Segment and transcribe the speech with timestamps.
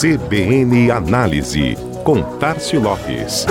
[0.00, 3.44] CBN Análise, com Tarcio Lopes.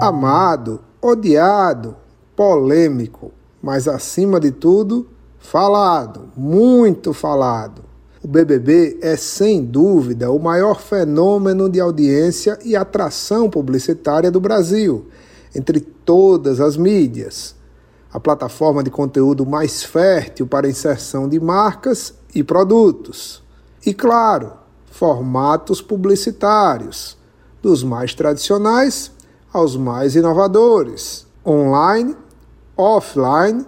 [0.00, 1.94] Amado, odiado,
[2.34, 3.30] polêmico,
[3.62, 5.06] mas acima de tudo,
[5.38, 7.82] falado, muito falado.
[8.22, 15.04] O BBB é sem dúvida o maior fenômeno de audiência e atração publicitária do Brasil,
[15.54, 17.54] entre todas as mídias.
[18.12, 23.42] A plataforma de conteúdo mais fértil para inserção de marcas e produtos.
[23.84, 24.52] E, claro,
[24.86, 27.18] formatos publicitários,
[27.60, 29.10] dos mais tradicionais
[29.52, 32.16] aos mais inovadores, online,
[32.76, 33.64] offline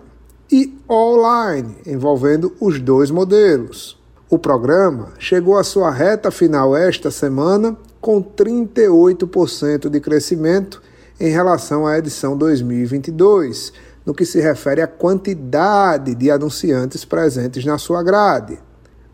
[0.51, 3.97] e online, envolvendo os dois modelos.
[4.29, 10.83] O programa chegou à sua reta final esta semana com 38% de crescimento
[11.19, 13.73] em relação à edição 2022,
[14.05, 18.59] no que se refere à quantidade de anunciantes presentes na sua grade.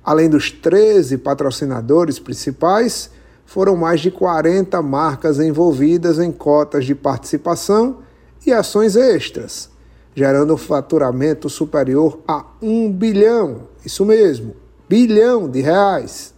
[0.05, 3.11] Além dos 13 patrocinadores principais,
[3.47, 7.98] foram mais de 40 marcas envolvidas em cotas de participação
[8.44, 9.70] e ações extras,
[10.14, 14.56] gerando um faturamento superior a 1 bilhão, isso mesmo,
[14.89, 16.34] bilhão de reais.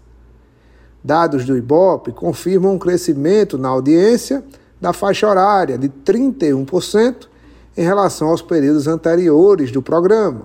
[1.02, 4.44] Dados do Ibope confirmam um crescimento na audiência
[4.84, 7.26] da faixa horária de 31%
[7.74, 10.42] em relação aos períodos anteriores do programa.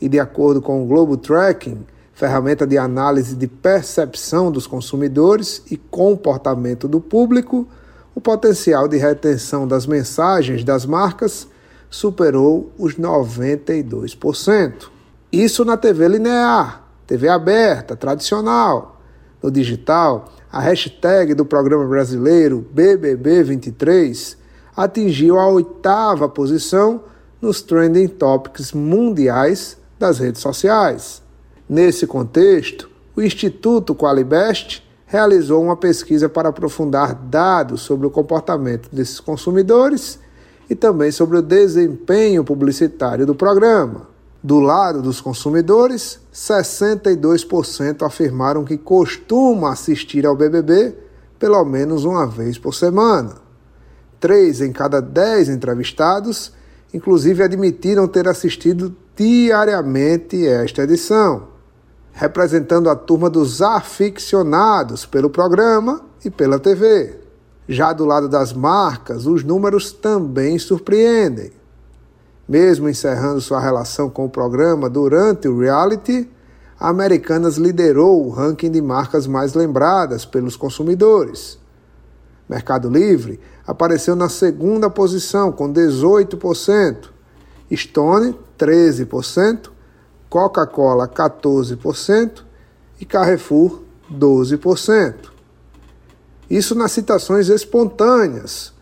[0.00, 5.76] E de acordo com o Globo Tracking, ferramenta de análise de percepção dos consumidores e
[5.76, 7.68] comportamento do público,
[8.14, 11.46] o potencial de retenção das mensagens das marcas
[11.90, 14.88] superou os 92%.
[15.30, 19.02] Isso na TV linear, TV aberta, tradicional.
[19.42, 24.36] No digital, a hashtag do programa brasileiro BBB23
[24.76, 27.04] atingiu a oitava posição
[27.40, 31.22] nos trending topics mundiais das redes sociais.
[31.68, 39.20] Nesse contexto, o Instituto Qualibest realizou uma pesquisa para aprofundar dados sobre o comportamento desses
[39.20, 40.18] consumidores
[40.68, 44.08] e também sobre o desempenho publicitário do programa.
[44.42, 50.96] Do lado dos consumidores, 62% afirmaram que costumam assistir ao BBB
[51.38, 53.34] pelo menos uma vez por semana.
[54.18, 56.52] Três em cada dez entrevistados,
[56.92, 61.48] inclusive, admitiram ter assistido diariamente esta edição,
[62.12, 67.18] representando a turma dos aficionados pelo programa e pela TV.
[67.68, 71.59] Já do lado das marcas, os números também surpreendem.
[72.50, 76.28] Mesmo encerrando sua relação com o programa durante o reality,
[76.80, 81.60] a Americanas liderou o ranking de marcas mais lembradas pelos consumidores.
[82.48, 87.10] Mercado Livre apareceu na segunda posição com 18%,
[87.72, 89.70] Stone 13%,
[90.28, 92.42] Coca-Cola 14%
[93.00, 95.14] e Carrefour 12%.
[96.50, 98.72] Isso nas citações espontâneas.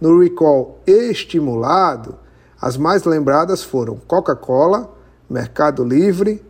[0.00, 2.24] No recall estimulado,
[2.60, 4.90] as mais lembradas foram Coca-Cola,
[5.28, 6.44] Mercado Livre,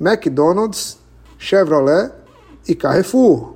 [0.00, 0.98] McDonald's,
[1.38, 2.10] Chevrolet
[2.66, 3.54] e Carrefour.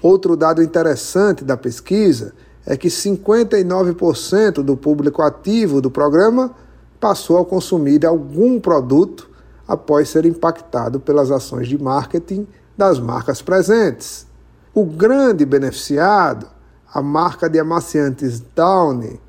[0.00, 2.32] Outro dado interessante da pesquisa
[2.66, 6.54] é que 59% do público ativo do programa
[6.98, 9.28] passou a consumir algum produto
[9.66, 12.46] após ser impactado pelas ações de marketing
[12.76, 14.26] das marcas presentes.
[14.74, 16.46] O grande beneficiado,
[16.92, 19.20] a marca de amaciantes Downy,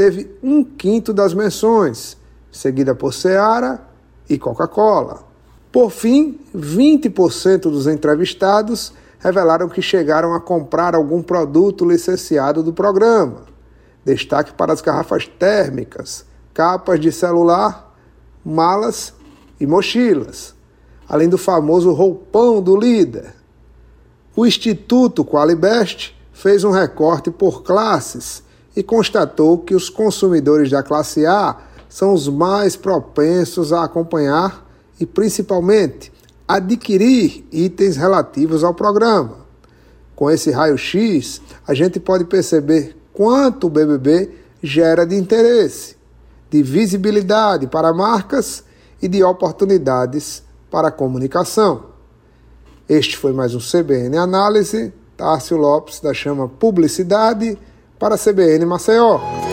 [0.00, 2.16] teve um quinto das menções,
[2.50, 3.82] seguida por Seara
[4.30, 5.22] e Coca-Cola.
[5.70, 13.42] Por fim, 20% dos entrevistados revelaram que chegaram a comprar algum produto licenciado do programa.
[14.02, 16.24] Destaque para as garrafas térmicas,
[16.54, 17.94] capas de celular,
[18.42, 19.12] malas
[19.60, 20.54] e mochilas,
[21.06, 23.34] além do famoso roupão do líder.
[24.34, 28.48] O Instituto Qualibest fez um recorte por classes
[28.80, 31.54] e constatou que os consumidores da classe A
[31.86, 34.66] são os mais propensos a acompanhar
[34.98, 36.10] e, principalmente,
[36.48, 39.36] adquirir itens relativos ao programa.
[40.16, 44.30] Com esse raio-x, a gente pode perceber quanto o BBB
[44.62, 45.96] gera de interesse,
[46.48, 48.64] de visibilidade para marcas
[49.02, 51.90] e de oportunidades para comunicação.
[52.88, 54.90] Este foi mais um CBN Análise.
[55.18, 57.58] Tárcio Lopes, da Chama Publicidade
[58.00, 59.49] para a CBN Maceió.